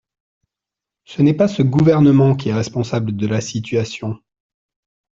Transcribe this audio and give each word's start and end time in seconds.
Ce 1.05 1.21
n’est 1.21 1.35
pas 1.35 1.47
ce 1.47 1.61
Gouvernement 1.61 2.33
qui 2.33 2.49
est 2.49 2.55
responsable 2.55 3.15
de 3.15 3.27
la 3.27 3.39
situation. 3.39 4.17